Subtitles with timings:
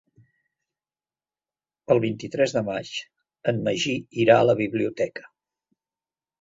[1.97, 2.95] El vint-i-tres de maig
[3.53, 5.31] en Magí irà a la biblioteca.